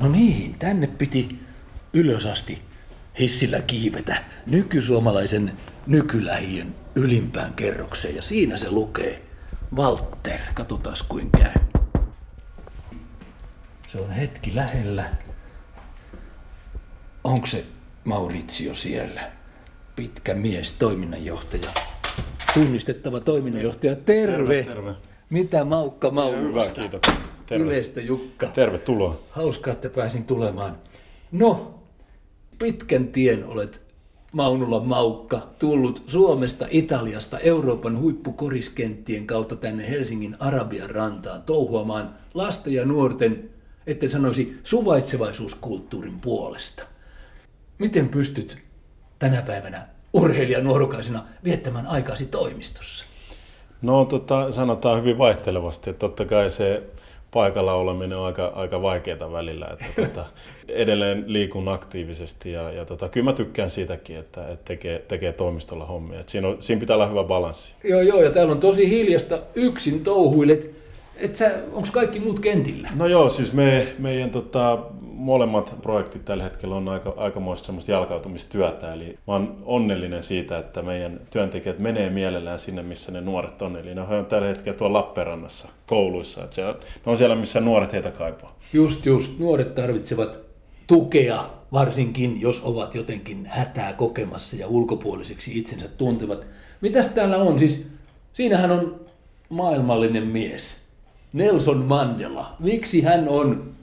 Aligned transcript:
No 0.00 0.08
niin, 0.08 0.54
tänne 0.58 0.86
piti 0.86 1.38
ylös 1.92 2.26
asti 2.26 2.62
hissillä 3.18 3.60
kiivetä 3.60 4.24
nykysuomalaisen 4.46 5.52
nykylähiön 5.86 6.74
ylimpään 6.94 7.54
kerrokseen 7.54 8.16
ja 8.16 8.22
siinä 8.22 8.56
se 8.56 8.70
lukee 8.70 9.22
Walter. 9.76 10.40
Katsotaan 10.54 10.96
kuin 11.08 11.30
käy. 11.30 11.52
Se 13.88 13.98
on 14.00 14.10
hetki 14.10 14.54
lähellä. 14.54 15.10
Onko 17.24 17.46
se 17.46 17.64
Maurizio 18.04 18.74
siellä? 18.74 19.30
Pitkä 19.96 20.34
mies, 20.34 20.72
toiminnanjohtaja. 20.72 21.70
Tunnistettava 22.54 23.20
toiminnanjohtaja. 23.20 23.96
Terve! 23.96 24.36
Terve, 24.36 24.74
terve. 24.74 24.94
Mitä 25.30 25.64
Maukka 25.64 26.10
Hyvä, 26.10 26.20
Maunusta? 26.20 26.80
kiitos. 26.80 27.00
Terve. 27.46 27.64
Yleistä 27.64 28.00
Jukka. 28.00 28.46
Tervetuloa. 28.46 29.20
Hauskaa, 29.30 29.72
että 29.72 29.88
pääsin 29.88 30.24
tulemaan. 30.24 30.76
No, 31.32 31.74
pitkän 32.58 33.08
tien 33.08 33.44
olet 33.44 33.86
Maunulla 34.32 34.80
Maukka 34.80 35.48
tullut 35.58 36.02
Suomesta, 36.06 36.66
Italiasta, 36.70 37.38
Euroopan 37.38 37.98
huippukoriskenttien 37.98 39.26
kautta 39.26 39.56
tänne 39.56 39.90
Helsingin 39.90 40.36
Arabian 40.38 40.90
rantaan 40.90 41.42
touhuamaan 41.42 42.14
lasten 42.34 42.72
ja 42.72 42.84
nuorten, 42.84 43.50
etten 43.86 44.10
sanoisi 44.10 44.58
suvaitsevaisuuskulttuurin 44.64 46.20
puolesta. 46.20 46.82
Miten 47.78 48.08
pystyt 48.08 48.58
tänä 49.18 49.42
päivänä 49.42 49.88
urheilijan 50.12 50.64
nuorukaisena 50.64 51.24
viettämään 51.44 51.86
aikasi 51.86 52.26
toimistossa? 52.26 53.06
No 53.82 54.04
tota, 54.04 54.52
sanotaan 54.52 54.98
hyvin 54.98 55.18
vaihtelevasti, 55.18 55.90
että 55.90 56.00
totta 56.00 56.24
kai 56.24 56.50
se 56.50 56.82
paikalla 57.30 57.74
oleminen 57.74 58.18
on 58.18 58.26
aika, 58.26 58.46
aika 58.46 58.82
vaikeaa 58.82 59.32
välillä. 59.32 59.66
Että 59.72 59.84
tota, 60.08 60.26
edelleen 60.68 61.24
liikun 61.26 61.68
aktiivisesti 61.68 62.52
ja, 62.52 62.72
ja 62.72 62.84
tota, 62.84 63.08
kyllä 63.08 63.24
mä 63.24 63.32
tykkään 63.32 63.70
siitäkin, 63.70 64.16
että, 64.16 64.48
että 64.48 64.64
tekee, 64.64 64.98
tekee 65.08 65.32
toimistolla 65.32 65.86
hommia. 65.86 66.20
Et 66.20 66.28
siinä, 66.28 66.48
on, 66.48 66.56
siinä 66.60 66.80
pitää 66.80 66.96
olla 66.96 67.06
hyvä 67.06 67.24
balanssi. 67.24 67.74
Joo, 67.84 68.00
joo, 68.00 68.22
ja 68.22 68.30
täällä 68.30 68.52
on 68.52 68.60
tosi 68.60 68.90
hiljasta 68.90 69.38
yksin 69.54 70.04
touhuilet. 70.04 70.70
Et 71.16 71.36
sä, 71.36 71.52
onks 71.72 71.90
kaikki 71.90 72.20
muut 72.20 72.40
kentillä? 72.40 72.88
No 72.94 73.06
joo, 73.06 73.30
siis 73.30 73.52
me, 73.52 73.88
meidän 73.98 74.30
tota, 74.30 74.78
molemmat 75.16 75.74
projektit 75.82 76.24
tällä 76.24 76.44
hetkellä 76.44 76.74
on 76.74 76.88
aika, 76.88 77.14
aikamoista 77.16 77.66
semmoista 77.66 77.92
jalkautumistyötä. 77.92 78.92
Eli 78.92 79.18
mä 79.26 79.32
oon 79.32 79.62
onnellinen 79.64 80.22
siitä, 80.22 80.58
että 80.58 80.82
meidän 80.82 81.20
työntekijät 81.30 81.78
menee 81.78 82.10
mielellään 82.10 82.58
sinne, 82.58 82.82
missä 82.82 83.12
ne 83.12 83.20
nuoret 83.20 83.62
on. 83.62 83.76
Eli 83.76 83.94
ne 83.94 84.00
on 84.00 84.26
tällä 84.26 84.48
hetkellä 84.48 84.78
tuolla 84.78 84.98
Lappeenrannassa 84.98 85.68
kouluissa. 85.86 86.44
Että 86.44 86.68
on, 86.68 86.74
ne 87.06 87.12
on 87.12 87.18
siellä, 87.18 87.34
missä 87.34 87.60
nuoret 87.60 87.92
heitä 87.92 88.10
kaipaa. 88.10 88.58
Just, 88.72 89.06
just. 89.06 89.38
Nuoret 89.38 89.74
tarvitsevat 89.74 90.38
tukea, 90.86 91.44
varsinkin 91.72 92.40
jos 92.40 92.62
ovat 92.64 92.94
jotenkin 92.94 93.46
hätää 93.46 93.92
kokemassa 93.92 94.56
ja 94.56 94.66
ulkopuoliseksi 94.66 95.58
itsensä 95.58 95.88
tuntevat. 95.88 96.46
Mitäs 96.80 97.08
täällä 97.08 97.36
on? 97.36 97.58
Siis 97.58 97.90
siinähän 98.32 98.70
on 98.70 99.00
maailmallinen 99.48 100.26
mies. 100.26 100.86
Nelson 101.32 101.78
Mandela. 101.78 102.56
Miksi 102.58 103.00
hän 103.00 103.28
on 103.28 103.75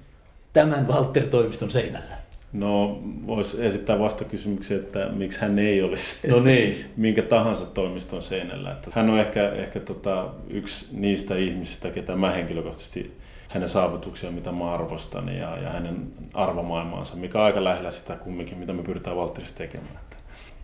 tämän 0.54 0.88
Walter-toimiston 0.88 1.72
seinällä? 1.72 2.24
No, 2.54 3.00
voisi 3.28 3.66
esittää 3.66 4.00
vastakysymyksen, 4.00 4.78
että 4.78 5.10
miksi 5.14 5.42
hän 5.42 5.60
ei 5.60 5.82
olisi 5.82 6.28
No 6.28 6.40
niin. 6.40 6.86
minkä 6.98 7.22
tahansa 7.22 7.66
toimiston 7.66 8.22
seinällä. 8.22 8.72
Että 8.72 8.90
hän 8.94 9.10
on 9.10 9.20
ehkä, 9.20 9.50
ehkä 9.50 9.80
tota, 9.80 10.30
yksi 10.50 10.86
niistä 10.92 11.36
ihmisistä, 11.36 11.90
ketä 11.90 12.16
mä 12.16 12.32
henkilökohtaisesti 12.32 13.18
hänen 13.48 13.70
saavutuksia, 13.70 14.32
mitä 14.32 14.52
mä 14.52 14.72
arvostan, 14.72 15.30
ja, 15.30 15.58
ja 15.58 15.70
hänen 15.70 16.08
arvomaailmaansa, 16.34 17.16
mikä 17.16 17.40
on 17.40 17.46
aika 17.46 17.64
lähellä 17.64 17.92
sitä 17.92 18.16
kumminkin, 18.16 18.58
mitä 18.58 18.74
me 18.74 18.84
pyritään 18.84 19.18
Valtterissa 19.18 19.58
tekemään. 19.58 20.00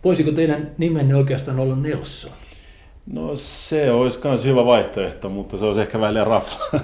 Voisiko 0.04 0.32
teidän 0.32 0.70
nimenne 0.78 1.14
oikeastaan 1.14 1.60
olla 1.60 1.76
Nelson? 1.76 2.32
No 3.12 3.36
se 3.36 3.90
olisi 3.90 4.20
myös 4.24 4.44
hyvä 4.44 4.64
vaihtoehto, 4.64 5.28
mutta 5.28 5.58
se 5.58 5.64
olisi 5.64 5.80
ehkä 5.80 6.00
vähän 6.00 6.14
liian 6.14 6.26
rafla. 6.26 6.80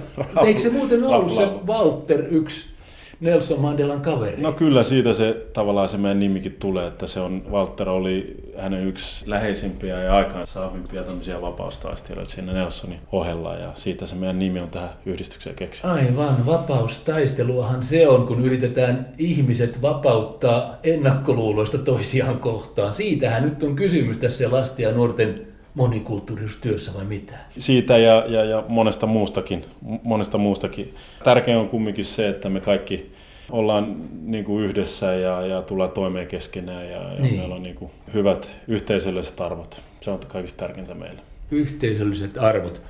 Eikö 0.46 0.60
se 0.60 0.70
muuten 0.70 1.04
ollut 1.04 1.32
se 1.32 1.44
raflaava. 1.44 1.66
Walter 1.66 2.24
yksi 2.30 2.75
Nelson 3.20 3.60
Mandelan 3.60 4.00
kaveri? 4.00 4.42
No 4.42 4.52
kyllä 4.52 4.82
siitä 4.82 5.12
se 5.12 5.46
tavallaan 5.52 5.88
se 5.88 5.96
meidän 5.96 6.20
nimikin 6.20 6.56
tulee, 6.60 6.86
että 6.86 7.06
se 7.06 7.20
on, 7.20 7.42
Walter 7.50 7.88
oli 7.88 8.36
hänen 8.58 8.86
yksi 8.86 9.30
läheisimpiä 9.30 10.02
ja 10.02 10.14
aikaansaavimpia 10.14 11.02
tämmöisiä 11.02 11.40
vapaustaistelijoita 11.40 12.32
siinä 12.32 12.52
Nelsonin 12.52 12.98
ohella 13.12 13.54
ja 13.54 13.70
siitä 13.74 14.06
se 14.06 14.14
meidän 14.14 14.38
nimi 14.38 14.60
on 14.60 14.70
tähän 14.70 14.90
yhdistykseen 15.06 15.56
keksitty. 15.56 15.88
Aivan, 15.88 16.46
vapaustaisteluahan 16.46 17.82
se 17.82 18.08
on, 18.08 18.26
kun 18.26 18.40
yritetään 18.40 19.08
ihmiset 19.18 19.82
vapauttaa 19.82 20.78
ennakkoluuloista 20.82 21.78
toisiaan 21.78 22.38
kohtaan. 22.38 22.94
Siitähän 22.94 23.44
nyt 23.44 23.62
on 23.62 23.76
kysymys 23.76 24.16
tässä 24.16 24.50
lasten 24.50 24.82
ja 24.82 24.92
nuorten 24.92 25.55
monikulttuurisuustyössä 25.76 26.94
vai 26.94 27.04
mitä? 27.04 27.34
Siitä 27.56 27.98
ja, 27.98 28.24
ja, 28.28 28.44
ja 28.44 28.64
monesta, 28.68 29.06
muustakin, 29.06 29.64
monesta 30.02 30.38
muustakin. 30.38 30.94
Tärkeää 31.24 31.60
on 31.60 31.68
kumminkin 31.68 32.04
se, 32.04 32.28
että 32.28 32.48
me 32.48 32.60
kaikki 32.60 33.12
ollaan 33.50 33.96
niin 34.22 34.44
kuin 34.44 34.64
yhdessä 34.64 35.14
ja, 35.14 35.46
ja 35.46 35.62
tullaan 35.62 35.90
toimeen 35.90 36.26
keskenään 36.26 36.90
ja, 36.90 37.12
ja 37.12 37.20
Niin. 37.20 37.36
meillä 37.36 37.54
on 37.54 37.62
niin 37.62 37.74
kuin 37.74 37.90
hyvät 38.14 38.50
yhteisölliset 38.68 39.40
arvot. 39.40 39.82
Se 40.00 40.10
on 40.10 40.18
kaikista 40.28 40.58
tärkeintä 40.66 40.94
meille. 40.94 41.20
Yhteisölliset 41.50 42.38
arvot. 42.38 42.82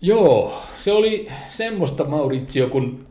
Joo, 0.00 0.62
se 0.76 0.92
oli 0.92 1.28
semmoista 1.48 2.04
Maurizio, 2.04 2.68
kun 2.68 3.06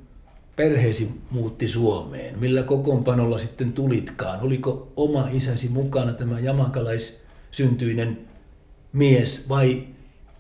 perheesi 0.55 1.09
muutti 1.31 1.67
Suomeen. 1.67 2.39
Millä 2.39 2.63
kokoonpanolla 2.63 3.39
sitten 3.39 3.73
tulitkaan? 3.73 4.39
Oliko 4.41 4.88
oma 4.95 5.27
isäsi 5.31 5.69
mukana 5.69 6.13
tämä 6.13 6.39
jamakalais-syntyinen 6.39 8.17
mies 8.94 9.50
vai 9.50 9.84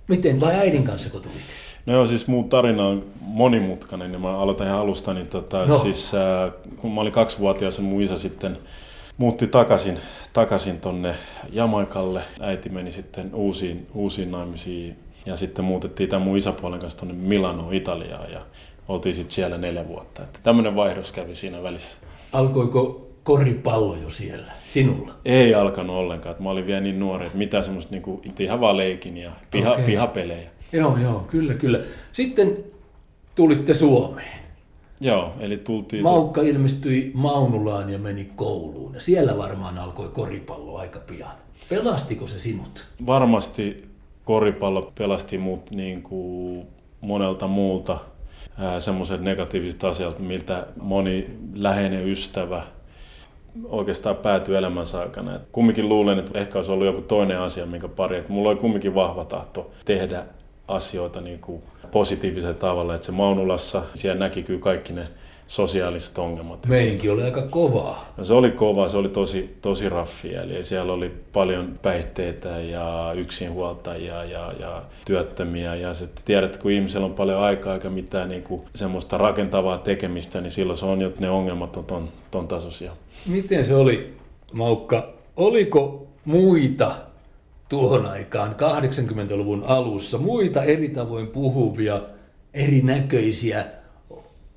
miten? 0.07 0.39
Vai 0.41 0.55
äidin 0.55 0.83
kanssa 0.83 1.09
kun 1.09 1.21
tulit? 1.21 1.37
No 1.85 1.93
joo, 1.93 2.05
siis 2.05 2.27
mun 2.27 2.49
tarina 2.49 2.87
on 2.87 3.05
monimutkainen 3.21 4.13
ja 4.13 4.19
mä 4.19 4.37
aloitan 4.39 4.67
ihan 4.67 4.79
alusta. 4.79 5.13
Niin 5.13 5.27
tota, 5.27 5.65
No. 5.65 5.77
siis, 5.77 6.11
äh, 6.15 6.53
kun 6.77 6.93
mä 6.93 7.01
olin 7.01 7.11
kaksivuotias 7.13 7.77
ja 7.77 7.83
mun 7.83 8.01
isä 8.01 8.17
sitten 8.17 8.57
muutti 9.17 9.47
takaisin, 9.47 9.97
takaisin 10.33 10.79
tonne 10.81 11.15
Jamaikalle. 11.51 12.21
Äiti 12.39 12.69
meni 12.69 12.91
sitten 12.91 13.35
uusiin, 13.35 13.87
uusiin 13.93 14.31
naimisiin 14.31 14.95
ja 15.25 15.35
sitten 15.35 15.65
muutettiin 15.65 16.09
tämän 16.09 16.27
mun 16.27 16.37
isäpuolen 16.37 16.79
kanssa 16.79 16.99
tonne 16.99 17.13
Milanoon, 17.13 17.73
Italiaan 17.73 18.31
ja 18.31 18.41
oltiin 18.87 19.15
sitten 19.15 19.31
siellä 19.31 19.57
neljä 19.57 19.87
vuotta. 19.87 20.23
Että 20.23 20.39
tämmöinen 20.43 20.75
vaihdos 20.75 21.11
kävi 21.11 21.35
siinä 21.35 21.63
välissä. 21.63 21.97
Alkoiko 22.33 23.07
koripallo 23.23 23.95
jo 23.95 24.09
siellä 24.09 24.51
sinulla? 24.69 25.13
Ei 25.25 25.55
alkanut 25.55 25.95
ollenkaan, 25.95 26.35
mä 26.39 26.49
olin 26.49 26.67
vielä 26.67 26.81
niin 26.81 26.99
nuori, 26.99 27.25
että 27.25 27.37
mitään 27.37 27.63
semmoista 27.63 27.91
niinku, 27.91 28.21
ihan 28.39 28.61
vaan 28.61 28.77
leikin 28.77 29.17
ja 29.17 29.31
piha, 29.51 29.71
Okei. 29.71 29.85
pihapelejä. 29.85 30.49
Joo, 30.73 30.97
joo, 30.97 31.19
kyllä, 31.19 31.53
kyllä. 31.53 31.79
Sitten 32.13 32.57
tulitte 33.35 33.73
Suomeen. 33.73 34.41
Joo, 35.01 35.33
eli 35.39 35.57
tultiin... 35.57 36.03
Maukka 36.03 36.41
ilmestyi 36.41 37.11
Maunulaan 37.13 37.89
ja 37.89 37.99
meni 37.99 38.31
kouluun. 38.35 38.93
Ja 38.93 39.01
siellä 39.01 39.37
varmaan 39.37 39.77
alkoi 39.77 40.09
koripallo 40.09 40.77
aika 40.77 40.99
pian. 40.99 41.31
Pelastiko 41.69 42.27
se 42.27 42.39
sinut? 42.39 42.85
varmasti 43.05 43.85
koripallo 44.25 44.91
pelasti 44.97 45.37
mut 45.37 45.71
niin 45.71 46.01
kuin 46.03 46.67
monelta 47.01 47.47
muulta 47.47 47.99
semmoiset 48.79 49.21
negatiiviset 49.21 49.83
asiat, 49.83 50.19
miltä 50.19 50.67
moni 50.81 51.29
läheinen 51.53 52.07
ystävä 52.07 52.63
oikeastaan 53.63 54.15
päätyi 54.15 54.55
elämänsä 54.55 54.99
aikana. 54.99 55.35
Et 55.35 55.41
kumminkin 55.51 55.89
luulen, 55.89 56.19
että 56.19 56.39
ehkä 56.39 56.59
olisi 56.59 56.71
ollut 56.71 56.85
joku 56.85 57.01
toinen 57.01 57.39
asia, 57.39 57.65
minkä 57.65 57.87
pari. 57.87 58.17
Et 58.17 58.29
mulla 58.29 58.49
oli 58.49 58.57
kumminkin 58.57 58.95
vahva 58.95 59.25
tahto 59.25 59.71
tehdä 59.85 60.23
asioita 60.67 61.21
niin 61.21 61.39
kuin 61.39 61.63
positiivisella 61.91 62.53
tavalla. 62.53 62.95
Että 62.95 63.05
se 63.05 63.11
Maunulassa, 63.11 63.81
siellä 63.95 64.19
näki 64.19 64.43
kyllä 64.43 64.59
kaikki 64.59 64.93
ne 64.93 65.07
sosiaaliset 65.51 66.17
ongelmat. 66.17 66.55
Et 66.55 66.63
se- 66.63 66.69
Meininki 66.69 67.09
oli 67.09 67.23
aika 67.23 67.41
kovaa. 67.41 68.13
No 68.17 68.23
se 68.23 68.33
oli 68.33 68.51
kova, 68.51 68.87
se 68.89 68.97
oli 68.97 69.09
tosi, 69.09 69.57
tosi 69.61 69.89
raffia. 69.89 70.41
Eli 70.41 70.63
siellä 70.63 70.93
oli 70.93 71.11
paljon 71.33 71.79
päihteitä 71.81 72.49
ja 72.49 73.11
yksinhuoltajia 73.15 74.23
ja, 74.23 74.53
ja 74.59 74.81
työttömiä. 75.05 75.75
Ja 75.75 75.93
sä 75.93 76.07
tiedät, 76.25 76.49
että 76.49 76.61
kun 76.61 76.71
ihmisellä 76.71 77.05
on 77.05 77.13
paljon 77.13 77.39
aikaa 77.39 77.73
eikä 77.73 77.89
mitään 77.89 78.29
niin 78.29 78.43
kuin 78.43 78.61
semmoista 78.75 79.17
rakentavaa 79.17 79.77
tekemistä, 79.77 80.41
niin 80.41 80.51
silloin 80.51 80.77
se 80.79 80.85
on, 80.85 81.01
että 81.01 81.21
ne 81.21 81.29
ongelmat 81.29 81.77
on 81.77 81.85
ton, 81.85 82.09
ton 82.31 82.47
tasoisia. 82.47 82.91
Miten 83.27 83.65
se 83.65 83.75
oli, 83.75 84.13
Maukka? 84.53 85.13
Oliko 85.37 86.07
muita 86.25 86.95
tuohon 87.69 88.05
aikaan, 88.05 88.55
80-luvun 88.55 89.63
alussa, 89.67 90.17
muita 90.17 90.63
eri 90.63 90.89
tavoin 90.89 91.27
puhuvia, 91.27 92.01
erinäköisiä, 92.53 93.65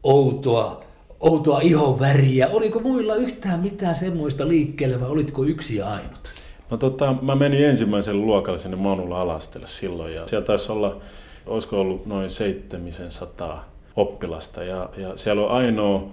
outoa, 0.03 0.85
outoa 1.21 1.61
ihonväriä? 1.61 2.49
Oliko 2.49 2.81
muilla 2.81 3.15
yhtään 3.15 3.61
mitään 3.61 3.97
semmoista 3.97 4.49
liikkeellä 4.49 5.01
vai 5.01 5.09
olitko 5.09 5.45
yksi 5.45 5.77
ja 5.77 5.91
ainut? 5.91 6.35
No 6.71 6.77
tota, 6.77 7.15
mä 7.23 7.35
menin 7.35 7.65
ensimmäiselle 7.65 8.21
luokalle 8.21 8.59
sinne 8.59 8.77
Manulla 8.77 9.21
alastelle 9.21 9.67
silloin 9.67 10.15
ja 10.15 10.27
siellä 10.27 10.47
taisi 10.47 10.73
olla, 10.73 11.01
olisiko 11.47 11.81
ollut 11.81 12.07
noin 12.07 12.31
700 12.31 13.69
oppilasta 13.97 14.65
ja, 14.65 14.91
ja 14.97 15.17
siellä 15.17 15.43
on 15.43 15.51
ainoa 15.51 16.09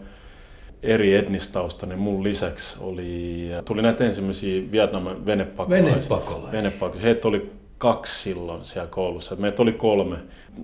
eri 0.83 1.15
etnistaustainen 1.15 2.00
mun 2.00 2.24
lisäksi 2.24 2.77
oli, 2.80 3.50
tuli 3.65 3.81
näitä 3.81 4.03
ensimmäisiä 4.03 4.71
Vietnamin 4.71 5.25
venepakolaisia. 5.25 5.95
Venepakolaisia. 5.95 6.51
venepakolaisia. 6.51 7.01
Heitä 7.01 7.27
oli 7.27 7.51
kaksi 7.77 8.21
silloin 8.21 8.65
siellä 8.65 8.88
koulussa. 8.88 9.36
Meitä 9.36 9.62
oli 9.62 9.74
kolme. 9.74 10.18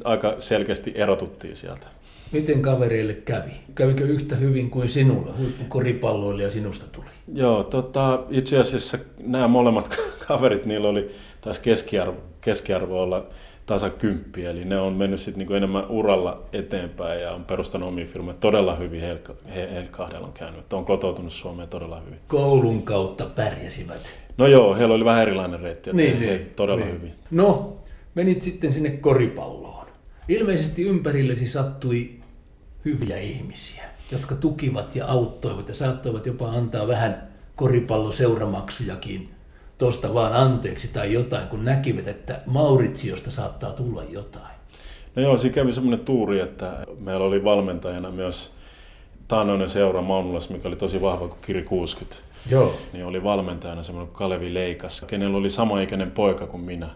Aika 0.03 0.35
selkeästi 0.39 0.91
erotuttiin 0.95 1.55
sieltä. 1.55 1.87
Miten 2.31 2.61
kavereille 2.61 3.13
kävi? 3.13 3.51
Kävikö 3.75 4.03
yhtä 4.03 4.35
hyvin 4.35 4.69
kuin 4.69 4.89
sinulla? 4.89 5.33
Huippukoripalloilija 5.37 6.51
sinusta 6.51 6.85
tuli. 6.91 7.05
Joo, 7.33 7.63
tota, 7.63 8.23
itse 8.29 8.59
asiassa 8.59 8.97
nämä 9.23 9.47
molemmat 9.47 9.97
kaverit, 10.27 10.65
niillä 10.65 10.89
oli 10.89 11.09
tässä 11.41 11.61
keskiarvo, 11.61 12.17
keskiarvo 12.41 13.01
olla 13.01 13.25
tasa 13.65 13.89
kymppi, 13.89 14.45
eli 14.45 14.65
ne 14.65 14.79
on 14.79 14.93
mennyt 14.93 15.19
sitten 15.19 15.39
niinku 15.39 15.53
enemmän 15.53 15.87
uralla 15.89 16.43
eteenpäin 16.53 17.21
ja 17.21 17.31
on 17.31 17.45
perustanut 17.45 17.89
omia 17.89 18.05
firmoja. 18.05 18.37
Todella 18.39 18.75
hyvin 18.75 19.01
heillä 19.01 19.19
he, 19.55 19.69
he 19.73 19.87
kahdella 19.91 20.27
on 20.27 20.33
käynyt, 20.33 20.59
että 20.59 20.75
on 20.75 20.85
kotoutunut 20.85 21.33
Suomeen 21.33 21.69
todella 21.69 22.01
hyvin. 22.05 22.19
Koulun 22.27 22.83
kautta 22.83 23.25
pärjäsivät. 23.35 24.19
No 24.37 24.47
joo, 24.47 24.75
heillä 24.75 24.95
oli 24.95 25.05
vähän 25.05 25.21
erilainen 25.21 25.59
reitti, 25.59 25.93
Niin, 25.93 26.13
he, 26.13 26.25
niin, 26.25 26.39
he 26.39 26.45
todella 26.55 26.85
niin. 26.85 26.95
hyvin. 26.95 27.13
No, 27.31 27.77
menit 28.15 28.41
sitten 28.41 28.73
sinne 28.73 28.89
koripalloon. 28.89 29.87
Ilmeisesti 30.27 30.83
ympärillesi 30.83 31.45
sattui 31.47 32.16
hyviä 32.85 33.17
ihmisiä, 33.17 33.83
jotka 34.11 34.35
tukivat 34.35 34.95
ja 34.95 35.07
auttoivat 35.07 35.67
ja 35.67 35.73
saattoivat 35.73 36.25
jopa 36.25 36.49
antaa 36.49 36.87
vähän 36.87 37.27
koripalloseuramaksujakin 37.55 39.29
tosta 39.77 40.13
vaan 40.13 40.33
anteeksi 40.33 40.87
tai 40.87 41.13
jotain, 41.13 41.47
kun 41.47 41.65
näkivät, 41.65 42.07
että 42.07 42.41
Mauritsiosta 42.45 43.31
saattaa 43.31 43.71
tulla 43.71 44.03
jotain. 44.03 44.57
No 45.15 45.21
joo, 45.21 45.37
siinä 45.37 45.53
kävi 45.55 45.71
semmoinen 45.71 46.05
tuuri, 46.05 46.39
että 46.39 46.83
meillä 46.99 47.25
oli 47.25 47.43
valmentajana 47.43 48.11
myös 48.11 48.51
taannoinen 49.27 49.69
seura 49.69 50.01
Maunulas, 50.01 50.49
mikä 50.49 50.67
oli 50.67 50.75
tosi 50.75 51.01
vahva 51.01 51.27
kuin 51.27 51.41
Kiri 51.41 51.63
60. 51.63 52.15
Joo. 52.49 52.75
Niin 52.93 53.05
oli 53.05 53.23
valmentajana 53.23 53.83
semmoinen 53.83 54.13
Kalevi 54.13 54.53
Leikas, 54.53 55.01
kenellä 55.07 55.37
oli 55.37 55.49
samaikäinen 55.49 56.11
poika 56.11 56.47
kuin 56.47 56.63
minä, 56.63 56.89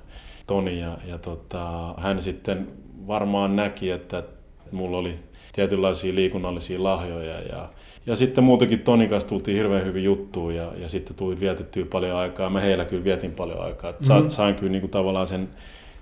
Toni. 0.47 0.79
Ja, 0.79 0.97
ja 1.05 1.17
tota, 1.17 1.93
hän 1.97 2.21
sitten 2.21 2.67
varmaan 3.07 3.55
näki, 3.55 3.91
että 3.91 4.23
mulla 4.71 4.97
oli 4.97 5.15
tietynlaisia 5.53 6.15
liikunnallisia 6.15 6.83
lahjoja. 6.83 7.41
Ja, 7.41 7.69
ja 8.05 8.15
sitten 8.15 8.43
muutenkin 8.43 8.79
Tonin 8.79 9.09
kanssa 9.09 9.29
tultiin 9.29 9.57
hirveän 9.57 9.85
hyvin 9.85 10.03
juttuun 10.03 10.55
ja, 10.55 10.71
ja 10.77 10.89
sitten 10.89 11.15
tuli 11.15 11.39
vietettyä 11.39 11.85
paljon 11.85 12.17
aikaa. 12.17 12.49
Mä 12.49 12.59
heillä 12.59 12.85
kyllä 12.85 13.03
vietin 13.03 13.31
paljon 13.31 13.61
aikaa. 13.61 13.89
Et 13.89 14.03
sa, 14.03 14.19
Mhm. 14.19 14.27
Sain 14.27 14.55
kyllä 14.55 14.71
niinku 14.71 14.87
tavallaan 14.87 15.27
sen 15.27 15.49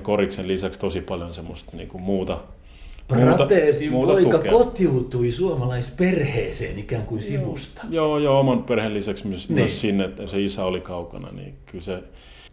koriksen 0.04 0.48
lisäksi 0.48 0.80
tosi 0.80 1.02
paljon 1.02 1.34
semmoista 1.34 1.78
niinku 1.78 1.98
muuta, 1.98 2.38
Prateesin 3.08 3.92
muuta 3.92 4.14
poika 4.14 4.38
tukea. 4.38 4.52
kotiutui 4.52 5.32
suomalaisperheeseen 5.32 6.80
ikään 6.80 7.04
kuin 7.06 7.22
sivusta. 7.22 7.82
Joo, 7.90 8.18
joo, 8.20 8.40
oman 8.40 8.64
perheen 8.64 8.94
lisäksi 8.94 9.28
myös, 9.28 9.50
Niin. 9.50 9.56
niin. 9.56 9.64
myös 9.64 9.82
sinne, 9.82 10.06
että 10.06 10.28
se 10.28 10.42
isä 10.42 10.66
oli 10.66 10.82
kaukana, 10.82 11.32
niin 11.32 11.54
kyllä 11.66 11.84
se 11.84 12.00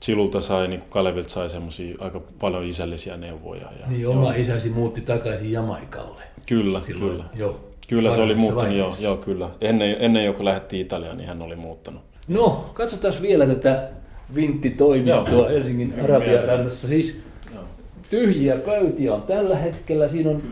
Chilulta 0.02 0.40
sai, 0.40 0.68
niin 0.68 0.80
kuin 0.80 0.90
Kalevilta 0.90 1.28
sai 1.28 1.50
semmoisia 1.50 1.96
aika 1.98 2.20
paljon 2.40 2.64
isällisiä 2.64 3.16
neuvoja. 3.16 3.68
Ja, 3.80 3.86
Niin 3.88 4.00
joo, 4.00 4.12
oma 4.12 4.34
isäsi 4.34 4.70
muutti 4.70 5.00
takaisin 5.00 5.52
Jamaikalle. 5.52 6.22
Kyllä, 6.46 6.80
Silloin, 6.82 7.10
kyllä. 7.10 7.24
Joo. 7.34 7.60
Kyllä 7.88 8.14
se 8.14 8.20
oli 8.20 8.34
muuttanut, 8.34 8.74
joo, 8.76 8.78
vaiheessa. 8.86 9.04
joo, 9.04 9.16
kyllä. 9.16 9.50
Ennen, 9.60 9.96
ennen 10.00 10.24
jo 10.24 10.32
kun 10.32 10.44
lähdettiin 10.44 10.86
Italiaan, 10.86 11.16
niin 11.16 11.28
hän 11.28 11.42
oli 11.42 11.56
muuttanut. 11.56 12.02
No, 12.28 12.70
katsotaan 12.74 13.14
vielä 13.22 13.46
tätä 13.46 13.88
vinttitoimistoa 14.34 15.28
Joo. 15.38 15.48
Helsingin 15.48 15.88
Hyvin 15.92 16.04
Arabian 16.04 16.30
mielellä. 16.30 16.52
rannassa. 16.52 16.88
Siis 16.88 17.20
Joo. 17.54 17.64
tyhjiä 18.10 18.56
pöytiä 18.56 19.14
on 19.14 19.22
tällä 19.22 19.56
hetkellä. 19.56 20.08
Siinä 20.08 20.30
on 20.30 20.42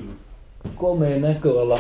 komea 0.75 1.19
näköala 1.19 1.79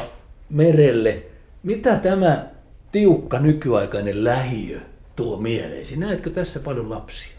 merelle. 0.51 1.23
Mitä 1.63 1.97
tämä 1.97 2.47
tiukka 2.93 3.39
nykyaikainen 3.39 4.25
lähiö 4.25 4.81
tuo 5.17 5.37
mieleesi? 5.37 5.97
Näetkö 5.99 6.31
tässä 6.31 6.61
paljon 6.61 6.91
lapsia? 6.91 7.34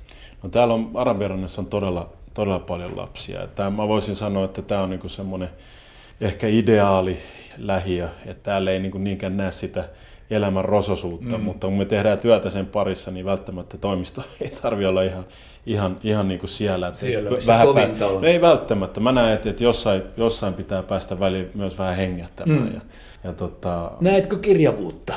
No 0.46 0.50
täällä 0.50 0.74
on 0.74 0.92
Arabiarannassa 0.94 1.62
on 1.62 1.66
todella, 1.68 2.10
todella 2.34 2.60
paljon 2.60 2.98
lapsia. 2.98 3.48
Tämä, 3.48 3.70
mä 3.70 3.88
voisin 3.88 4.16
sanoa, 4.16 4.46
että 4.46 4.62
tämä 4.62 4.82
on 4.82 4.90
niinku 4.90 5.10
semmoinen 5.10 5.50
ehkä 6.22 6.48
ideaali 6.48 7.18
lähiö, 7.58 8.10
että 8.26 8.44
täällä 8.44 8.72
ei 8.72 8.80
niinku 8.80 8.98
niinkään 8.98 9.38
näe 9.38 9.52
sitä 9.52 9.90
elämän 10.30 10.66
rososuutta, 10.66 11.38
Mm. 11.38 11.44
mutta 11.44 11.68
kun 11.68 11.78
me 11.78 11.86
tehdään 11.86 12.20
työtä 12.20 12.50
sen 12.50 12.66
parissa, 12.66 13.12
niin 13.12 13.26
välttämättä 13.26 13.78
toimisto 13.78 14.24
ei 14.42 14.50
tarvi 14.50 14.86
olla 14.86 15.04
ihan, 15.04 15.26
ihan, 15.66 15.98
ihan 16.04 16.28
niin 16.28 16.40
kuin 16.40 16.50
siellä. 16.50 16.88
Että 16.88 17.00
Siellä, 17.00 17.30
et 17.30 17.36
missä 17.36 17.54
vähän 17.54 17.68
kovinta 17.68 18.08
on. 18.08 18.22
No 18.22 18.28
ei 18.28 18.42
välttämättä. 18.42 19.00
Mä 19.00 19.12
näen, 19.12 19.34
että, 19.34 19.50
että 19.50 19.64
jossain, 19.64 20.04
jossain 20.18 20.54
pitää 20.54 20.84
päästä 20.84 21.20
väliin 21.20 21.50
myös 21.54 21.78
vähän 21.78 21.96
hengättämään. 21.96 22.60
Mm. 22.60 22.74
Ja, 22.74 22.82
ja 23.24 23.34
tota, 23.34 23.92
Näetkö 24.02 24.38
kirjavuutta 24.40 25.14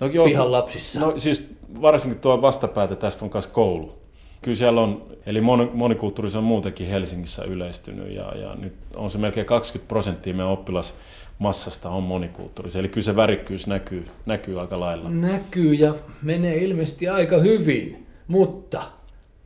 no, 0.00 0.06
joo, 0.06 0.26
pihan 0.26 0.52
lapsissa? 0.52 1.00
No 1.00 1.14
siis 1.16 1.54
varsinkin 1.82 2.20
tuo 2.20 2.42
vastapäätä 2.42 2.96
tästä 2.96 3.24
on 3.24 3.30
myös 3.34 3.46
koulu. 3.46 4.05
Kyllä 4.46 4.56
siellä 4.58 4.80
on, 4.80 5.06
eli 5.26 5.40
moni- 5.40 5.70
monikulttuurisuus 5.72 6.38
on 6.38 6.44
muutenkin 6.44 6.86
Helsingissä 6.86 7.44
yleistynyt 7.44 8.10
ja, 8.10 8.36
ja 8.36 8.54
nyt 8.54 8.72
on 8.96 9.10
se 9.10 9.18
melkein 9.18 9.46
20 9.46 9.88
prosenttia 9.88 10.34
meidän 10.34 10.52
oppilasmassasta 10.52 11.90
on 11.90 12.02
monikulttuurisia. 12.02 12.78
Eli 12.78 12.88
kyllä 12.88 13.04
se 13.04 13.16
värikkyys 13.16 13.66
näkyy, 13.66 14.06
näkyy 14.26 14.60
aika 14.60 14.80
lailla. 14.80 15.10
Näkyy 15.10 15.74
ja 15.74 15.94
menee 16.22 16.56
ilmeisesti 16.56 17.08
aika 17.08 17.38
hyvin, 17.38 18.06
mutta 18.28 18.82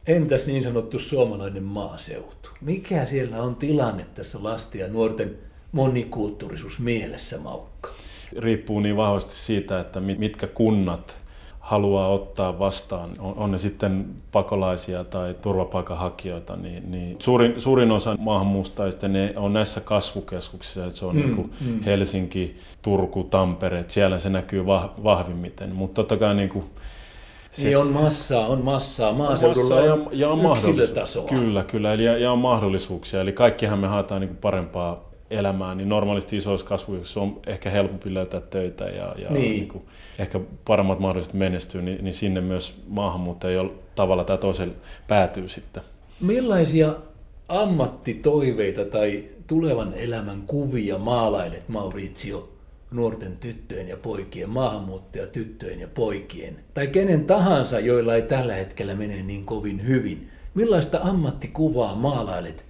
entäs 0.06 0.46
niin 0.46 0.64
sanottu 0.64 0.98
suomalainen 0.98 1.64
maaseutu? 1.64 2.50
Mikä 2.60 3.04
siellä 3.04 3.42
on 3.42 3.56
tilanne 3.56 4.06
tässä 4.14 4.38
lasten 4.42 4.80
ja 4.80 4.88
nuorten 4.88 5.36
monikulttuurisuus 5.72 6.78
mielessä, 6.78 7.38
Maukka? 7.38 7.90
Riippuu 8.38 8.80
niin 8.80 8.96
vahvasti 8.96 9.34
siitä, 9.34 9.80
että 9.80 10.00
mit- 10.00 10.18
mitkä 10.18 10.46
kunnat 10.46 11.16
haluaa 11.60 12.08
ottaa 12.08 12.58
vastaan, 12.58 13.10
on, 13.18 13.34
on 13.36 13.50
ne 13.50 13.58
sitten 13.58 14.06
pakolaisia 14.32 15.04
tai 15.04 15.34
turvapaikanhakijoita, 15.42 16.56
niin, 16.56 16.90
niin 16.90 17.16
suurin, 17.18 17.60
suurin 17.60 17.90
osa 17.90 18.16
maahanmuuttajista 18.18 19.08
ne 19.08 19.32
on 19.36 19.52
näissä 19.52 19.80
kasvukeskuksissa, 19.80 20.86
että 20.86 20.98
se 20.98 21.04
on 21.06 21.16
Mm, 21.16 21.22
niin 21.22 21.36
kuin 21.36 21.52
mm. 21.60 21.82
Helsinki, 21.82 22.56
Turku, 22.82 23.24
Tampere, 23.24 23.78
että 23.80 23.92
siellä 23.92 24.18
se 24.18 24.30
näkyy 24.30 24.66
vah, 24.66 24.90
vahvimmiten, 25.04 25.74
mutta 25.74 25.94
totta 25.94 26.16
kai 26.16 26.34
niin 26.34 26.48
kuin 26.48 26.64
Se... 27.52 27.64
Niin 27.64 27.78
on 27.78 27.86
massaa, 27.86 28.46
on 28.46 28.64
massaa. 28.64 29.12
Maaseudulla 29.12 29.74
Massaa 29.74 29.92
on, 29.92 30.00
ja, 30.00 30.08
ja 30.12 30.30
on 30.30 30.38
mahdollisuuksia. 30.38 30.82
yksilötasoa. 30.84 31.24
Kyllä, 31.28 31.64
kyllä. 31.64 31.92
Eli 31.94 32.04
ja, 32.04 32.18
ja 32.18 32.32
on 32.32 32.38
mahdollisuuksia. 32.38 33.20
Eli 33.20 33.32
kaikkihan 33.32 33.78
me 33.78 33.86
haetaan 33.86 34.20
niin 34.20 34.28
kuin 34.28 34.38
parempaa 34.38 35.09
elämää, 35.30 35.74
niin 35.74 35.88
normaalisti 35.88 36.36
isoissa 36.36 36.66
kasvuissa 36.66 37.20
on 37.20 37.40
ehkä 37.46 37.70
helpompi 37.70 38.14
löytää 38.14 38.40
töitä 38.40 38.84
ja, 38.84 39.14
ja 39.18 39.30
Niin. 39.30 39.50
niin. 39.50 39.68
kuin 39.68 39.84
ehkä 40.18 40.40
paremmat 40.64 40.98
mahdollisuudet 40.98 41.38
menestyä, 41.38 41.82
niin, 41.82 42.04
niin 42.04 42.14
sinne 42.14 42.40
myös 42.40 42.74
maahanmuuttaja 42.88 43.52
jo 43.54 43.74
tavalla 43.94 44.24
tai 44.24 44.38
toisella 44.38 44.74
päätyy 45.08 45.48
sitten. 45.48 45.82
Millaisia 46.20 46.94
ammattitoiveita 47.48 48.84
tai 48.84 49.24
tulevan 49.46 49.94
elämän 49.94 50.42
kuvia 50.46 50.98
maalailet 50.98 51.68
Maurizio 51.68 52.48
nuorten 52.90 53.36
tyttöjen 53.36 53.88
ja 53.88 53.96
poikien, 53.96 54.50
maahanmuuttajatyttöjen 54.50 55.80
ja 55.80 55.88
poikien, 55.88 56.56
tai 56.74 56.86
kenen 56.86 57.24
tahansa, 57.24 57.80
joilla 57.80 58.14
ei 58.14 58.22
tällä 58.22 58.54
hetkellä 58.54 58.94
mene 58.94 59.22
niin 59.22 59.44
kovin 59.44 59.86
hyvin? 59.86 60.28
Millaista 60.54 61.00
ammattikuvaa 61.02 61.94
maalailet 61.94 62.64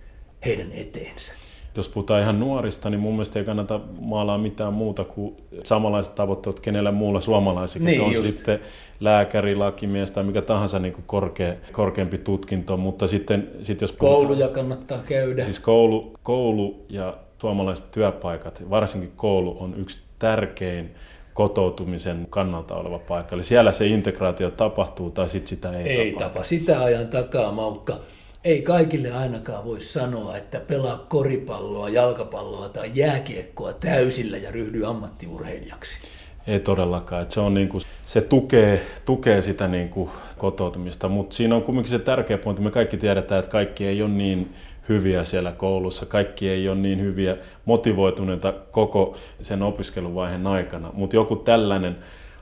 heidän 0.44 0.72
eteensä? 0.72 1.34
Jos 1.76 1.88
puhutaan 1.88 2.22
ihan 2.22 2.40
nuorista, 2.40 2.90
niin 2.90 3.00
mun 3.00 3.12
mielestä 3.12 3.38
ei 3.38 3.44
kannata 3.44 3.80
maalaa 4.00 4.38
mitään 4.38 4.72
muuta 4.72 5.04
kuin 5.04 5.36
samanlaiset 5.62 6.14
tavoitteet 6.14 6.60
kenellä 6.60 6.92
muulla 6.92 7.20
suomalaisilla. 7.20 7.86
Niin, 7.88 8.02
on 8.02 8.12
just. 8.12 8.26
sitten 8.26 8.60
lääkäri, 9.00 9.54
lakimies 9.54 10.10
tai 10.10 10.24
mikä 10.24 10.42
tahansa 10.42 10.78
niin 10.78 10.92
kuin 10.94 11.04
korkea, 11.06 11.54
korkeampi 11.72 12.18
tutkinto, 12.18 12.76
mutta 12.76 13.06
sitten 13.06 13.50
sit 13.62 13.80
jos 13.80 13.92
puhutaan- 13.92 14.20
Kouluja 14.26 14.48
kannattaa 14.48 14.98
käydä. 14.98 15.42
Siis 15.44 15.60
koulu, 15.60 16.12
koulu 16.22 16.84
ja 16.88 17.14
suomalaiset 17.40 17.90
työpaikat, 17.92 18.70
varsinkin 18.70 19.12
koulu, 19.16 19.56
on 19.60 19.74
yksi 19.78 19.98
tärkein 20.18 20.94
kotoutumisen 21.34 22.26
kannalta 22.30 22.74
oleva 22.74 22.98
paikka. 22.98 23.34
Eli 23.34 23.42
siellä 23.44 23.72
se 23.72 23.86
integraatio 23.86 24.50
tapahtuu 24.50 25.10
tai 25.10 25.28
sitten 25.28 25.48
sitä 25.48 25.78
ei, 25.78 25.88
Ei 25.88 26.12
tapahdu. 26.12 26.32
tapa. 26.32 26.44
Sitä 26.44 26.82
ajan 26.82 27.08
takaa, 27.08 27.52
Maukka. 27.52 27.96
Ei 28.44 28.62
kaikille 28.62 29.10
ainakaan 29.10 29.64
voi 29.64 29.80
sanoa, 29.80 30.36
että 30.36 30.60
pelaa 30.60 31.06
koripalloa, 31.08 31.88
jalkapalloa 31.88 32.68
tai 32.68 32.90
jääkiekkoa 32.94 33.72
täysillä 33.72 34.36
ja 34.36 34.50
ryhdy 34.50 34.84
ammattiurheilijaksi. 34.84 36.00
Ei 36.46 36.60
todellakaan. 36.60 37.22
Et 37.22 37.30
se, 37.30 37.40
on 37.40 37.54
niinku, 37.54 37.78
se 38.06 38.20
tukee, 38.20 38.82
tukee 39.04 39.42
sitä 39.42 39.68
niinku 39.68 40.10
kotoutumista, 40.38 41.08
mutta 41.08 41.36
siinä 41.36 41.54
on 41.54 41.62
kuitenkin 41.62 41.90
se 41.90 41.98
tärkeä 41.98 42.38
pointti. 42.38 42.62
Me 42.62 42.70
kaikki 42.70 42.96
tiedetään, 42.96 43.38
että 43.38 43.50
kaikki 43.50 43.86
ei 43.86 44.02
ole 44.02 44.10
niin 44.10 44.54
hyviä 44.88 45.24
siellä 45.24 45.52
koulussa, 45.52 46.06
kaikki 46.06 46.48
ei 46.48 46.68
ole 46.68 46.78
niin 46.78 47.00
hyviä 47.00 47.36
motivoituneita 47.64 48.52
koko 48.52 49.16
sen 49.40 49.62
opiskeluvaiheen 49.62 50.46
aikana, 50.46 50.90
mutta 50.92 51.16
joku 51.16 51.36
tällainen 51.36 51.96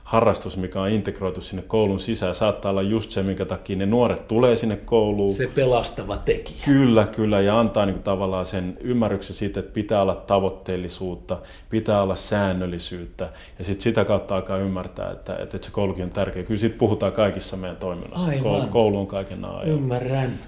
harrastus, 0.09 0.57
mikä 0.57 0.81
on 0.81 0.89
integroitu 0.89 1.41
sinne 1.41 1.63
koulun 1.67 1.99
sisään. 1.99 2.35
Saattaa 2.35 2.71
olla 2.71 2.81
just 2.81 3.11
se, 3.11 3.23
minkä 3.23 3.45
takia 3.45 3.75
ne 3.75 3.85
nuoret 3.85 4.27
tulee 4.27 4.55
sinne 4.55 4.75
kouluun. 4.75 5.33
Se 5.33 5.47
pelastava 5.47 6.17
tekijä. 6.17 6.57
Kyllä, 6.65 7.07
kyllä, 7.07 7.41
ja 7.41 7.59
antaa 7.59 7.85
niin 7.85 7.93
kuin 7.93 8.03
tavallaan 8.03 8.45
sen 8.45 8.77
ymmärryksen 8.81 9.35
siitä, 9.35 9.59
että 9.59 9.73
pitää 9.73 10.01
olla 10.01 10.15
tavoitteellisuutta, 10.15 11.37
pitää 11.69 12.01
olla 12.01 12.15
säännöllisyyttä, 12.15 13.29
ja 13.59 13.65
sitten 13.65 13.83
sitä 13.83 14.05
kautta 14.05 14.35
alkaa 14.35 14.57
ymmärtää, 14.57 15.11
että, 15.11 15.35
että 15.35 15.57
se 15.61 15.71
koulukin 15.71 16.03
on 16.03 16.11
tärkeä. 16.11 16.43
Kyllä 16.43 16.59
siitä 16.59 16.77
puhutaan 16.77 17.11
kaikissa 17.11 17.57
meidän 17.57 17.77
toiminnassa. 17.77 18.27
Aivan. 18.27 18.69
Koulu 18.69 18.99
on 18.99 19.07
kaiken 19.07 19.45
ajan. 19.45 19.67
Ymmärrän. 19.67 20.39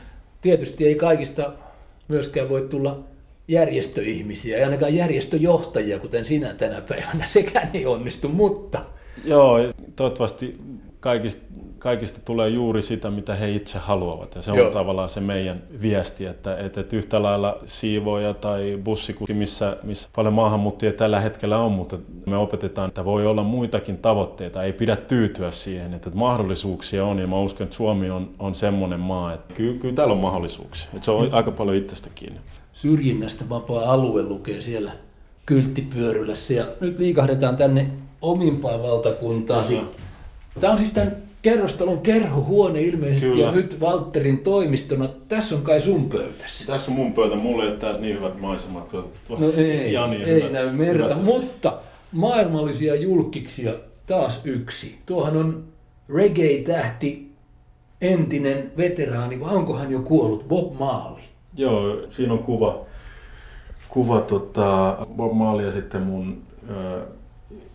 Tietysti 0.41 0.87
ei 0.87 0.95
kaikista 0.95 1.53
myöskään 2.07 2.49
voi 2.49 2.61
tulla 2.61 2.99
järjestöihmisiä, 3.47 4.57
ja 4.57 4.65
ainakaan 4.65 4.95
järjestöjohtajia, 4.95 5.99
kuten 5.99 6.25
sinä 6.25 6.53
tänä 6.53 6.81
päivänä. 6.81 7.27
Sekään 7.27 7.69
ei 7.73 7.85
onnistu, 7.85 8.29
mutta... 8.29 8.85
Joo, 9.25 9.57
toivottavasti 9.95 10.59
kaikista, 10.99 11.45
kaikista 11.79 12.19
tulee 12.25 12.49
juuri 12.49 12.81
sitä, 12.81 13.11
mitä 13.11 13.35
he 13.35 13.51
itse 13.51 13.79
haluavat. 13.79 14.35
Ja 14.35 14.41
se 14.41 14.51
on 14.51 14.57
Joo. 14.57 14.71
tavallaan 14.71 15.09
se 15.09 15.19
meidän 15.19 15.63
viesti, 15.81 16.25
että, 16.25 16.57
että, 16.57 16.81
että 16.81 16.95
yhtä 16.95 17.23
lailla 17.23 17.57
siivoja 17.65 18.33
tai 18.33 18.79
bussikuski, 18.83 19.33
missä, 19.33 19.77
missä 19.83 20.09
paljon 20.15 20.33
maahanmuuttajia 20.33 20.93
tällä 20.93 21.19
hetkellä 21.19 21.57
on, 21.57 21.71
mutta 21.71 21.97
me 22.25 22.37
opetetaan, 22.37 22.87
että 22.87 23.05
voi 23.05 23.27
olla 23.27 23.43
muitakin 23.43 23.97
tavoitteita. 23.97 24.63
Ei 24.63 24.73
pidä 24.73 24.95
tyytyä 24.95 25.51
siihen, 25.51 25.93
että 25.93 26.09
mahdollisuuksia 26.13 27.05
on. 27.05 27.19
Ja 27.19 27.27
mä 27.27 27.39
uskon, 27.39 27.63
että 27.65 27.75
Suomi 27.75 28.09
on, 28.09 28.29
on 28.39 28.55
semmoinen 28.55 28.99
maa, 28.99 29.33
että 29.33 29.53
kyllä, 29.53 29.79
kyllä 29.79 29.95
täällä 29.95 30.13
on 30.13 30.21
mahdollisuuksia. 30.21 30.89
Että 30.93 31.05
se 31.05 31.11
on 31.11 31.25
mm. 31.25 31.33
aika 31.33 31.51
paljon 31.51 31.77
itsestä 31.77 32.09
kiinni 32.15 32.39
syrjinnästä 32.73 33.49
vapaa 33.49 33.91
alue 33.91 34.23
lukee 34.23 34.61
siellä 34.61 34.91
kylttipyörylässä. 35.45 36.53
Ja 36.53 36.65
nyt 36.81 36.99
liikahdetaan 36.99 37.57
tänne 37.57 37.87
omimpaan 38.21 38.83
valtakuntaan. 38.83 39.65
Tämä 40.59 40.73
on 40.73 40.79
siis 40.79 40.91
tämän 40.91 41.17
kerrostalon 41.41 42.01
kerhohuone 42.01 42.81
ilmeisesti 42.81 43.27
Kyllä. 43.27 43.45
ja 43.45 43.51
nyt 43.51 43.79
Valterin 43.79 44.37
toimistona. 44.37 45.09
Tässä 45.27 45.55
on 45.55 45.61
kai 45.61 45.81
sun 45.81 46.09
pöytässä. 46.09 46.67
Tässä 46.67 46.91
on 46.91 46.97
mun 46.97 47.13
pöytä. 47.13 47.35
Mulla 47.35 47.63
ei 47.63 47.69
ole 47.69 47.99
niin 47.99 48.15
hyvät 48.15 48.39
maisemat 48.39 48.93
no 48.93 49.51
ei, 49.57 49.93
Jani 49.93 50.15
ei 50.15 50.35
hyvät, 50.35 50.51
näy 50.51 50.71
merta, 50.71 51.03
hyvät. 51.03 51.23
mutta 51.23 51.77
maailmallisia 52.11 52.95
julkiksia 52.95 53.73
taas 54.05 54.41
yksi. 54.45 54.97
Tuohan 55.05 55.37
on 55.37 55.63
reggae-tähti, 56.09 57.31
entinen 58.01 58.71
veteraani, 58.77 59.39
vai 59.39 59.55
onko 59.55 59.77
hän 59.77 59.91
jo 59.91 59.99
kuollut, 59.99 60.47
Bob 60.47 60.79
Marley. 60.79 61.23
Joo, 61.57 61.97
siinä 62.09 62.33
on 62.33 62.39
kuva, 62.39 62.85
kuva 63.89 64.21
tota, 64.21 64.97
Bob 65.15 65.33
Marley 65.33 65.65
ja 65.65 65.71
sitten 65.71 66.01
mun 66.01 66.41
ö, 66.69 67.01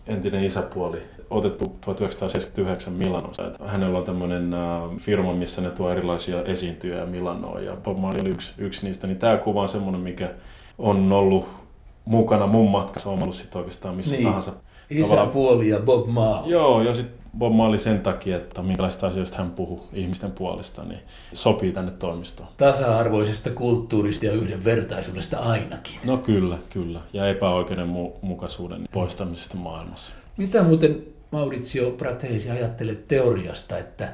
entinen 0.07 0.43
isäpuoli 0.43 1.01
otettu 1.29 1.77
1979 1.81 2.93
Milanossa. 2.93 3.51
Hänellä 3.65 3.97
on 3.97 4.05
tämmöinen 4.05 4.51
firma, 4.97 5.33
missä 5.33 5.61
ne 5.61 5.69
tuo 5.69 5.91
erilaisia 5.91 6.43
esiintyjä 6.43 7.05
Milanoa 7.05 7.59
ja 7.59 7.75
Bob 7.75 7.97
Marley 7.99 8.21
oli 8.21 8.29
yksi, 8.29 8.53
yksi 8.57 8.85
niistä. 8.85 9.07
Niin 9.07 9.17
tämä 9.17 9.37
kuva 9.37 9.61
on 9.61 9.69
semmoinen, 9.69 10.01
mikä 10.01 10.29
on 10.77 11.11
ollut 11.11 11.49
mukana 12.07 12.47
mun 12.47 12.69
matkassa, 12.69 13.09
on 13.09 13.23
ollut 13.23 13.35
sitten 13.35 13.59
oikeastaan 13.59 13.95
missä 13.95 14.15
niin. 14.15 14.25
tahansa. 14.25 14.53
Isäpuoli 14.89 15.69
ja 15.69 15.79
Bob 15.79 16.07
Marley. 16.07 16.51
Joo, 16.51 16.81
ja 16.81 16.93
sitten 16.93 17.17
Bob 17.37 17.53
Marley 17.53 17.77
sen 17.77 17.99
takia, 17.99 18.37
että 18.37 18.61
minkälaista 18.61 19.07
asioista 19.07 19.37
hän 19.37 19.51
puhuu 19.51 19.87
ihmisten 19.93 20.31
puolesta, 20.31 20.83
niin 20.83 20.99
sopii 21.33 21.71
tänne 21.71 21.91
toimistoon. 21.91 22.49
Tasa-arvoisesta 22.57 23.49
kulttuurista 23.49 24.25
ja 24.25 24.31
yhdenvertaisuudesta 24.31 25.37
ainakin. 25.37 25.99
No 26.03 26.17
kyllä, 26.17 26.57
kyllä. 26.69 26.99
Ja 27.13 27.27
epäoikeudenmukaisuuden 27.27 28.87
poistamisesta 28.91 29.57
maailmassa. 29.57 30.13
Mitä 30.37 30.63
muuten 30.63 31.03
Maurizio 31.31 31.91
Pratesi 31.91 32.51
ajattelet 32.51 33.07
teoriasta, 33.07 33.77
että 33.77 34.09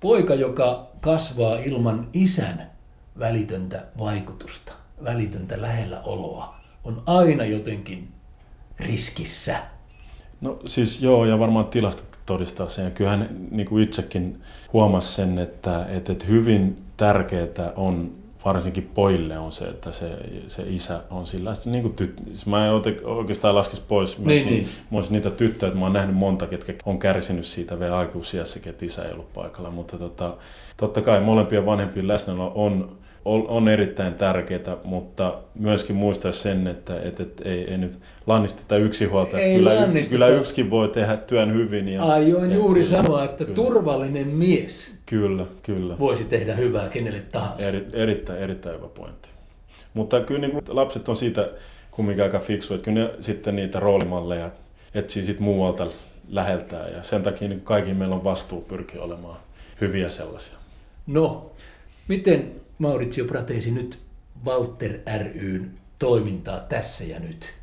poika, 0.00 0.34
joka 0.34 0.86
kasvaa 1.00 1.58
ilman 1.58 2.08
isän 2.12 2.70
välitöntä 3.18 3.84
vaikutusta, 3.98 4.72
välitöntä 5.04 5.60
lähellä 5.62 6.00
oloa, 6.00 6.56
on 6.86 7.02
aina 7.06 7.44
jotenkin 7.44 8.08
riskissä? 8.80 9.58
No 10.40 10.58
siis 10.66 11.02
joo, 11.02 11.24
ja 11.24 11.38
varmaan 11.38 11.66
tilastot 11.66 12.18
todistaa 12.26 12.68
sen. 12.68 12.84
Ja 12.84 12.90
kyllähän 12.90 13.48
niin 13.50 13.66
kuin 13.66 13.82
itsekin 13.82 14.40
huomasi 14.72 15.14
sen, 15.14 15.38
että, 15.38 15.86
että, 15.88 16.12
että 16.12 16.26
hyvin 16.26 16.76
tärkeää 16.96 17.72
on 17.76 18.12
varsinkin 18.44 18.90
pojille 18.94 19.38
on 19.38 19.52
se, 19.52 19.64
että 19.64 19.92
se, 19.92 20.18
se 20.46 20.64
isä 20.66 21.00
on 21.10 21.26
sillä 21.26 21.52
niin 21.66 21.82
kuin 21.82 21.94
tyt... 21.94 22.14
Siis 22.24 22.46
mä 22.46 22.66
en 22.66 22.72
oikeastaan 23.04 23.54
laskisi 23.54 23.82
pois 23.88 24.18
niin, 24.18 24.46
niin. 24.46 24.68
niin. 24.90 25.04
niitä 25.10 25.30
tyttöjä, 25.30 25.68
että 25.68 25.78
mä 25.78 25.84
oon 25.84 25.92
nähnyt 25.92 26.16
monta, 26.16 26.46
ketkä 26.46 26.74
on 26.86 26.98
kärsinyt 26.98 27.46
siitä 27.46 27.80
vielä 27.80 27.98
aikuisiassakin, 27.98 28.70
että 28.70 28.84
isä 28.84 29.04
ei 29.04 29.12
ollut 29.12 29.32
paikalla. 29.32 29.70
Mutta 29.70 29.98
tota, 29.98 30.36
totta 30.76 31.00
kai 31.00 31.20
molempien 31.20 31.66
vanhempien 31.66 32.08
läsnäolo 32.08 32.52
on 32.54 32.96
on 33.26 33.68
erittäin 33.68 34.14
tärkeää, 34.14 34.76
mutta 34.84 35.34
myöskin 35.54 35.96
muistaa 35.96 36.32
sen, 36.32 36.66
että, 36.66 37.00
että, 37.00 37.22
että 37.22 37.48
ei, 37.48 37.70
ei 37.70 37.78
nyt 37.78 37.98
lannisteta 38.26 38.76
yksinhuolta. 38.76 39.38
Ei 39.38 39.56
kyllä, 39.56 39.74
lannisteta. 39.74 40.10
kyllä 40.10 40.28
yksikin 40.28 40.70
voi 40.70 40.88
tehdä 40.88 41.16
työn 41.16 41.54
hyvin. 41.54 41.88
Ja, 41.88 42.04
Aion 42.04 42.52
juuri 42.52 42.82
kyllä, 42.84 43.02
sanoa, 43.02 43.24
että 43.24 43.44
kyllä. 43.44 43.54
turvallinen 43.54 44.28
mies 44.28 44.98
kyllä, 45.06 45.46
kyllä. 45.62 45.98
voisi 45.98 46.24
tehdä 46.24 46.54
hyvää 46.54 46.88
kenelle 46.88 47.22
tahansa. 47.32 47.68
Eri, 47.68 47.86
erittäin, 47.92 48.42
erittäin 48.42 48.76
hyvä 48.76 48.88
pointti. 48.88 49.28
Mutta 49.94 50.20
kyllä 50.20 50.40
niin 50.40 50.62
lapset 50.68 51.08
on 51.08 51.16
siitä 51.16 51.48
kumminkin 51.90 52.24
aika 52.24 52.38
fiksu, 52.38 52.74
että 52.74 52.84
kyllä 52.84 53.00
ne 53.00 53.10
sitten 53.20 53.56
niitä 53.56 53.80
roolimalleja 53.80 54.50
etsii 54.94 55.22
sit 55.22 55.40
muualta 55.40 55.86
läheltään 56.28 56.92
ja 56.92 57.02
sen 57.02 57.22
takia 57.22 57.48
niin 57.48 57.60
kaikki 57.60 57.94
meillä 57.94 58.14
on 58.14 58.24
vastuu 58.24 58.60
pyrkiä 58.60 59.02
olemaan 59.02 59.36
hyviä 59.80 60.10
sellaisia. 60.10 60.54
No, 61.06 61.50
miten 62.08 62.52
Maurizio 62.78 63.24
Pratesi 63.24 63.70
nyt 63.70 63.98
Walter 64.44 64.98
ryn 65.34 65.70
toimintaa 65.98 66.60
tässä 66.60 67.04
ja 67.04 67.20
nyt? 67.20 67.54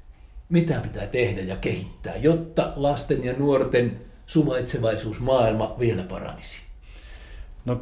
Mitä 0.50 0.80
pitää 0.80 1.08
tehdä 1.08 1.42
ja 1.42 1.56
kehittää, 1.56 2.16
jotta 2.16 2.74
lasten 2.76 3.24
ja 3.24 3.34
nuorten 3.34 4.02
suvaitsevaisuusmaailma 4.26 5.76
vielä 5.80 6.04
paranisi? 6.04 6.62
No 7.66 7.82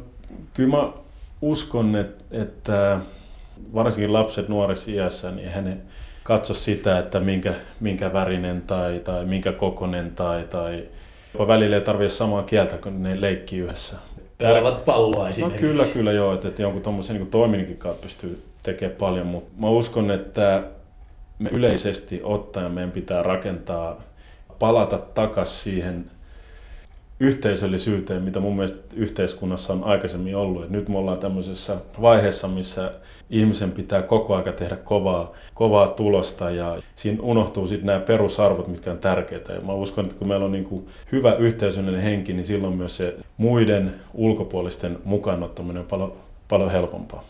kyllä 0.54 0.76
mä 0.76 0.92
uskon, 1.40 1.96
että 2.30 3.00
varsinkin 3.74 4.12
lapset 4.12 4.48
nuoressa 4.48 4.90
iässä, 4.90 5.30
niin 5.30 5.50
hän 5.50 5.82
katso 6.22 6.54
sitä, 6.54 6.98
että 6.98 7.20
minkä, 7.20 7.54
minkä 7.80 8.12
värinen 8.12 8.62
tai, 8.62 9.00
tai 9.04 9.24
minkä 9.24 9.52
kokonen 9.52 10.10
tai, 10.10 10.44
tai 10.44 10.88
jopa 11.34 11.46
välillä 11.46 11.76
ei 11.76 11.82
tarvitse 11.82 12.16
samaa 12.16 12.42
kieltä, 12.42 12.78
kun 12.78 13.02
ne 13.02 13.20
leikkii 13.20 13.60
yhdessä 13.60 13.96
pelaavat 14.48 14.84
palloa 14.84 15.22
no 15.22 15.28
esimerkiksi. 15.28 15.62
No 15.62 15.68
kyllä, 15.68 15.84
kyllä 15.92 16.12
joo, 16.12 16.34
että, 16.34 16.48
että 16.48 16.62
jonkun 16.62 16.82
tuommoisen 16.82 17.16
niin 17.16 17.30
toiminninkin 17.30 17.76
kautta 17.76 18.02
pystyy 18.02 18.42
tekemään 18.62 18.96
paljon, 18.96 19.26
mutta 19.26 19.50
mä 19.58 19.68
uskon, 19.68 20.10
että 20.10 20.62
me 21.38 21.50
yleisesti 21.52 22.20
ottaen 22.22 22.72
meidän 22.72 22.90
pitää 22.90 23.22
rakentaa, 23.22 24.00
palata 24.58 24.98
takaisin 24.98 25.62
siihen 25.62 26.10
yhteisöllisyyteen, 27.22 28.22
mitä 28.22 28.40
mun 28.40 28.56
mielestä 28.56 28.78
yhteiskunnassa 28.96 29.72
on 29.72 29.84
aikaisemmin 29.84 30.36
ollut. 30.36 30.64
Et 30.64 30.70
nyt 30.70 30.88
me 30.88 30.98
ollaan 30.98 31.18
tämmöisessä 31.18 31.76
vaiheessa, 32.00 32.48
missä 32.48 32.92
ihmisen 33.30 33.72
pitää 33.72 34.02
koko 34.02 34.34
ajan 34.34 34.54
tehdä 34.54 34.76
kovaa, 34.76 35.32
kovaa 35.54 35.88
tulosta 35.88 36.50
ja 36.50 36.82
siinä 36.94 37.22
unohtuu 37.22 37.68
sitten 37.68 37.86
nämä 37.86 38.00
perusarvot, 38.00 38.68
mitkä 38.68 38.90
on 38.90 38.98
tärkeitä. 38.98 39.52
Ja 39.52 39.60
mä 39.60 39.72
uskon, 39.72 40.04
että 40.04 40.16
kun 40.16 40.28
meillä 40.28 40.44
on 40.44 40.52
niin 40.52 40.64
kuin 40.64 40.86
hyvä 41.12 41.34
yhteisöllinen 41.34 42.00
henki, 42.00 42.32
niin 42.32 42.44
silloin 42.44 42.74
myös 42.74 42.96
se 42.96 43.16
muiden 43.36 43.94
ulkopuolisten 44.14 44.98
mukaanottaminen 45.04 45.80
on 45.80 45.88
paljon, 45.88 46.12
paljon 46.48 46.70
helpompaa. 46.70 47.24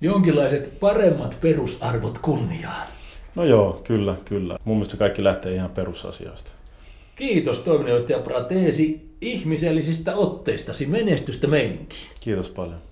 Jonkinlaiset 0.00 0.80
paremmat 0.80 1.36
perusarvot 1.40 2.18
kunniaan. 2.18 2.86
No 3.34 3.44
joo, 3.44 3.80
kyllä, 3.84 4.16
kyllä. 4.24 4.58
Mun 4.64 4.76
mielestä 4.76 4.96
kaikki 4.96 5.24
lähtee 5.24 5.54
ihan 5.54 5.70
perusasioista. 5.70 6.50
Kiitos 7.16 7.60
toiminnanjohtaja 7.60 8.18
Prateesi 8.18 9.07
ihmisellisistä 9.20 10.16
otteistasi. 10.16 10.86
Menestystä 10.86 11.46
meininkiin. 11.46 12.10
Kiitos 12.20 12.48
paljon. 12.48 12.87